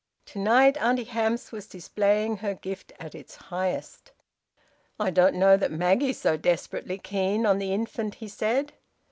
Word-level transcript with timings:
To 0.25 0.39
night 0.39 0.77
Auntie 0.77 1.03
Hamps 1.03 1.51
was 1.51 1.67
displaying 1.67 2.37
her 2.37 2.55
gift 2.55 2.91
at 2.99 3.13
its 3.13 3.35
highest. 3.35 4.11
"I 4.99 5.11
don't 5.11 5.35
know 5.35 5.57
that 5.57 5.71
Maggie's 5.71 6.19
so 6.19 6.37
desperately 6.37 6.97
keen 6.97 7.45
on 7.45 7.59
the 7.59 7.71
infant!" 7.71 8.15
he 8.15 8.27
said. 8.27 8.73